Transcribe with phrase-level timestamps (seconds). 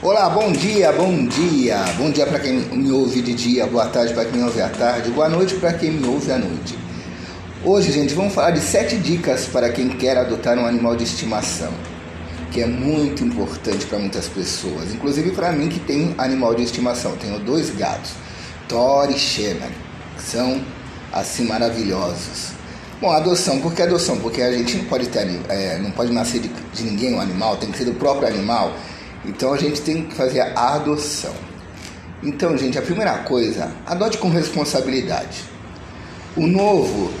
[0.00, 1.76] Olá, bom dia, bom dia.
[1.96, 4.68] Bom dia para quem me ouve de dia, boa tarde para quem me ouve à
[4.68, 6.78] tarde, boa noite para quem me ouve à noite.
[7.64, 11.72] Hoje, gente, vamos falar de sete dicas para quem quer adotar um animal de estimação,
[12.52, 17.16] que é muito importante para muitas pessoas, inclusive para mim que tenho animal de estimação.
[17.16, 18.12] Tenho dois gatos,
[18.68, 19.66] Thor e Xena,
[20.16, 20.62] que são
[21.12, 22.52] assim maravilhosos.
[23.00, 24.18] Bom, adoção, por que adoção?
[24.18, 27.56] Porque a gente não pode ter, é, não pode nascer de, de ninguém um animal,
[27.56, 28.72] tem que ser do próprio animal.
[29.24, 31.34] Então a gente tem que fazer a adoção.
[32.22, 35.44] Então, gente, a primeira coisa, adote com responsabilidade.
[36.36, 37.12] O novo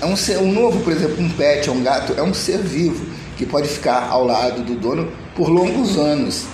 [0.00, 3.04] é um ser, um novo, por exemplo, um pet, um gato, é um ser vivo
[3.36, 6.44] que pode ficar ao lado do dono por longos anos.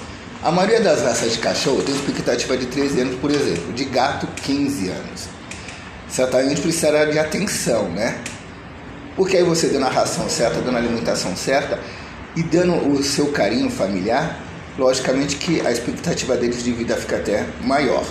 [0.43, 4.27] A maioria das raças de cachorro tem expectativa de 13 anos, por exemplo, de gato
[4.43, 5.29] 15 anos.
[6.09, 8.19] Certamente precisará de atenção, né?
[9.17, 11.79] Porque aí você dando a ração certa, dando a alimentação certa
[12.37, 14.48] e dando o seu carinho familiar,
[14.79, 18.05] logicamente que a expectativa deles de vida fica até maior.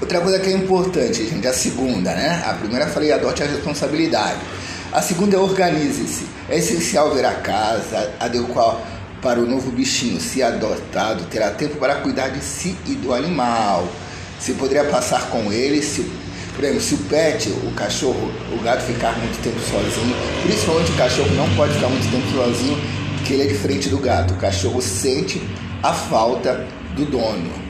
[0.00, 2.42] Outra coisa que é importante, gente, a segunda, né?
[2.46, 4.40] A primeira falei, adote a responsabilidade.
[4.92, 6.26] A segunda é organize-se.
[6.48, 8.78] É essencial ver a casa, adequar
[9.22, 10.20] para o novo bichinho.
[10.20, 13.88] Se adotado, terá tempo para cuidar de si e do animal.
[14.38, 16.02] Se poderia passar com ele, se,
[16.54, 20.96] por exemplo, se o pet, o cachorro, o gato ficar muito tempo sozinho, principalmente o
[20.96, 22.78] cachorro não pode ficar muito tempo sozinho,
[23.26, 24.34] que ele é diferente do gato.
[24.34, 25.42] O cachorro sente
[25.82, 27.66] a falta do dono.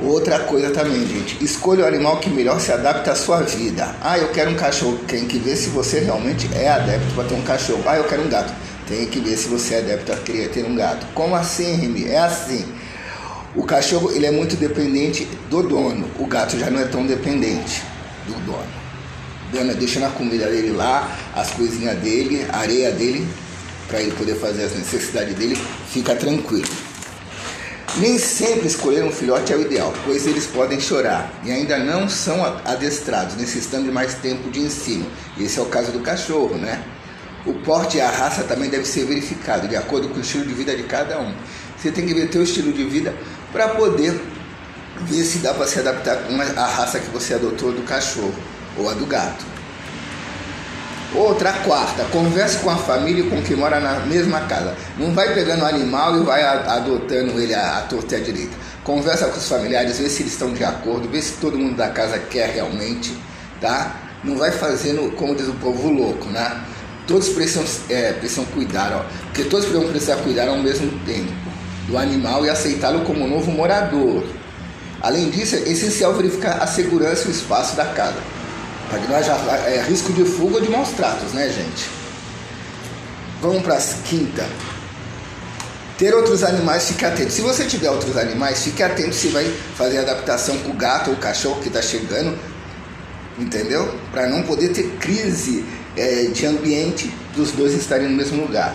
[0.00, 3.94] Outra coisa também, gente, escolha o animal que melhor se adapta à sua vida.
[4.02, 7.34] Ah, eu quero um cachorro, tem que ver se você realmente é adepto para ter
[7.34, 7.82] um cachorro.
[7.86, 8.52] Ah, eu quero um gato,
[8.88, 11.06] tem que ver se você é adepto a querer ter um gato.
[11.14, 12.06] Como assim, Remy?
[12.06, 12.64] É assim.
[13.54, 16.10] O cachorro ele é muito dependente do dono.
[16.18, 17.82] O gato já não é tão dependente
[18.26, 18.84] do dono.
[19.52, 23.24] Dona deixando a comida dele lá, as coisinhas dele, a areia dele,
[23.88, 26.68] para ele poder fazer as necessidades dele, fica tranquilo.
[27.96, 32.08] Nem sempre escolher um filhote é o ideal, pois eles podem chorar e ainda não
[32.08, 35.06] são adestrados, necessitando de mais tempo de ensino.
[35.38, 36.82] Esse é o caso do cachorro, né?
[37.46, 40.54] O porte e a raça também deve ser verificado de acordo com o estilo de
[40.54, 41.32] vida de cada um.
[41.78, 43.14] Você tem que ver teu estilo de vida
[43.52, 44.20] para poder
[45.02, 48.34] ver se dá para se adaptar com a raça que você adotou do cachorro
[48.76, 49.53] ou a do gato.
[51.14, 54.74] Outra, quarta, converse com a família com quem mora na mesma casa.
[54.98, 58.56] Não vai pegando o animal e vai adotando ele à, à torta e à direita.
[58.82, 61.88] Conversa com os familiares, vê se eles estão de acordo, vê se todo mundo da
[61.88, 63.16] casa quer realmente,
[63.60, 63.94] tá?
[64.24, 66.60] Não vai fazendo, como diz o povo, louco, né?
[67.06, 71.32] Todos precisam, é, precisam cuidar, ó, porque todos precisam precisar cuidar ao mesmo tempo
[71.86, 74.24] do animal e aceitá-lo como novo morador.
[75.00, 78.33] Além disso, é essencial verificar a segurança e o espaço da casa
[79.14, 79.32] haja
[79.66, 81.88] é, risco de fuga de maus tratos, né, gente?
[83.40, 84.46] Vamos para as quinta.
[85.98, 87.32] Ter outros animais, fique atento.
[87.32, 89.44] Se você tiver outros animais, fique atento se vai
[89.76, 92.36] fazer adaptação com o gato ou o cachorro que está chegando,
[93.38, 93.94] entendeu?
[94.10, 95.64] Para não poder ter crise
[95.96, 98.74] é, de ambiente dos dois estarem no mesmo lugar.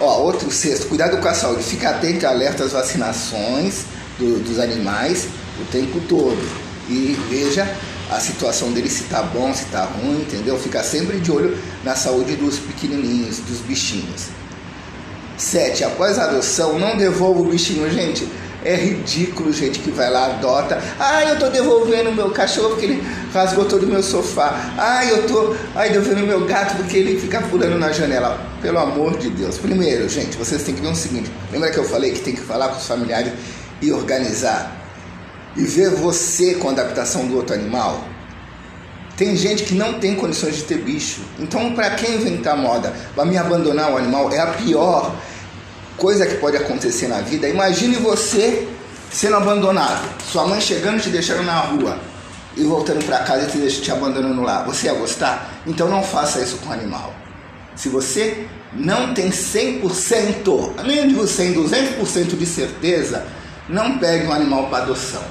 [0.00, 1.62] Ó, outro sexto, cuidado com a saúde.
[1.62, 3.84] Fique atento alerta às vacinações
[4.18, 5.28] do, dos animais
[5.60, 6.40] o tempo todo.
[6.88, 7.68] E veja
[8.10, 10.58] a situação dele se tá bom, se tá ruim, entendeu?
[10.58, 14.26] Fica sempre de olho na saúde dos pequenininhos, dos bichinhos.
[15.38, 15.84] 7.
[15.84, 18.28] Após a adoção, não devolva o bichinho, gente.
[18.62, 20.82] É ridículo, gente, que vai lá, adota.
[20.98, 24.74] Ah, eu tô devolvendo o meu cachorro porque ele rasgou todo o meu sofá.
[24.76, 28.38] Ah, eu tô ai, devolvendo o meu gato porque ele fica pulando na janela.
[28.60, 29.56] Pelo amor de Deus.
[29.56, 31.30] Primeiro, gente, vocês têm que ver o seguinte.
[31.50, 33.32] Lembra que eu falei que tem que falar com os familiares
[33.80, 34.79] e organizar?
[35.56, 38.04] E ver você com a adaptação do outro animal.
[39.16, 41.20] Tem gente que não tem condições de ter bicho.
[41.38, 45.14] Então, para quem inventar moda, vai me abandonar o animal, é a pior
[45.96, 47.46] coisa que pode acontecer na vida.
[47.46, 48.66] Imagine você
[49.10, 51.98] sendo abandonado, sua mãe chegando e te deixando na rua
[52.56, 54.62] e voltando para casa e te, te abandonando lá.
[54.64, 55.62] Você ia gostar?
[55.66, 57.12] Então não faça isso com o animal.
[57.76, 63.26] Se você não tem 100%, nem digo 100, 200% de certeza,
[63.70, 65.22] não pegue um animal para adoção.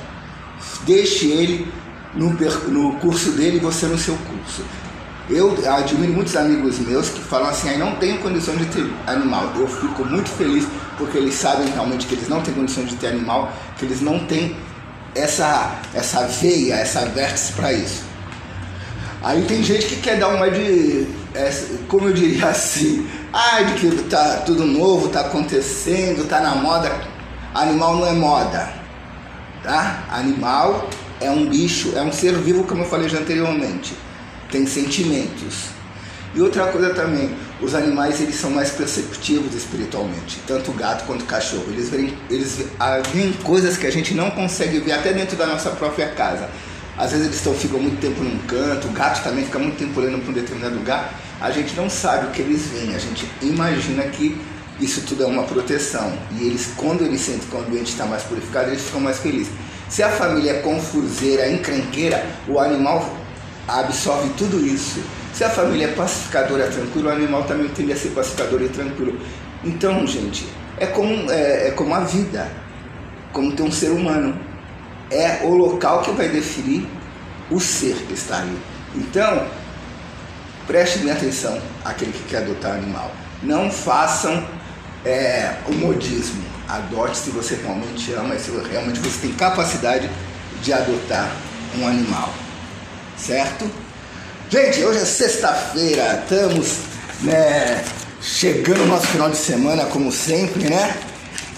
[0.86, 1.71] Deixe ele
[2.15, 4.63] no, no curso dele e você no seu curso.
[5.30, 9.51] Eu admiro muitos amigos meus que falam assim, aí não tenho condição de ter animal.
[9.56, 10.65] Eu fico muito feliz
[10.97, 14.19] porque eles sabem realmente que eles não têm condição de ter animal, que eles não
[14.25, 14.56] têm
[15.13, 18.03] essa, essa veia, essa vértice para isso.
[19.21, 21.51] Aí tem gente que quer dar uma de, é,
[21.88, 27.19] como eu diria assim, ah, de que tá tudo novo, tá acontecendo, tá na moda.
[27.53, 28.79] Animal não é moda
[29.63, 30.05] tá?
[30.09, 33.93] Animal é um bicho, é um ser vivo, como eu falei já anteriormente.
[34.51, 35.69] Tem sentimentos.
[36.33, 41.23] E outra coisa também, os animais eles são mais perceptivos espiritualmente, tanto o gato quanto
[41.23, 41.65] o cachorro.
[41.69, 42.57] Eles veem, eles
[43.11, 46.49] veem coisas que a gente não consegue ver até dentro da nossa própria casa.
[46.97, 49.99] Às vezes eles estão, ficam muito tempo num canto, o gato também fica muito tempo
[49.99, 51.13] olhando para um determinado lugar.
[51.41, 54.39] A gente não sabe o que eles veem, a gente imagina que
[54.79, 56.13] isso tudo é uma proteção.
[56.31, 59.51] E eles, quando eles sentem que o ambiente está mais purificado, eles ficam mais felizes.
[59.89, 63.07] Se a família é confuseira, encrenqueira, o animal
[63.67, 65.01] absorve tudo isso.
[65.33, 69.19] Se a família é pacificadora, tranquila, o animal também tende a ser pacificador e tranquilo.
[69.63, 70.47] Então, gente,
[70.77, 72.49] é como, é, é como a vida,
[73.33, 74.37] como ter um ser humano.
[75.11, 76.87] É o local que vai definir
[77.49, 78.57] o ser que está ali.
[78.95, 79.45] Então,
[80.67, 83.11] preste bem atenção àquele que quer adotar animal.
[83.41, 84.43] Não façam
[85.05, 86.43] é, o modismo.
[86.67, 90.09] Adote se você realmente ama e se realmente você tem capacidade
[90.61, 91.35] de adotar
[91.77, 92.31] um animal.
[93.17, 93.69] Certo?
[94.49, 96.77] Gente, hoje é sexta-feira, estamos
[97.21, 97.83] né,
[98.21, 100.95] chegando no nosso final de semana, como sempre, né?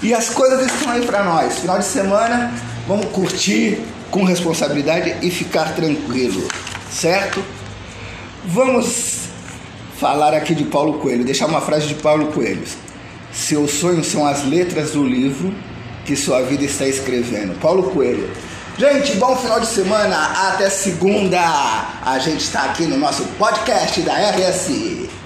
[0.02, 1.60] E as coisas estão aí para nós.
[1.60, 2.54] Final de semana,
[2.88, 3.80] vamos curtir
[4.10, 6.48] com responsabilidade e ficar tranquilo,
[6.92, 7.44] certo?
[8.44, 9.22] Vamos
[10.00, 12.64] falar aqui de Paulo Coelho, deixar uma frase de Paulo Coelho.
[13.32, 15.54] Seus sonhos são as letras do livro
[16.06, 17.58] que sua vida está escrevendo.
[17.60, 18.30] Paulo Coelho.
[18.78, 20.50] Gente, bom final de semana.
[20.50, 21.40] Até segunda.
[22.02, 25.21] A gente está aqui no nosso podcast da RS.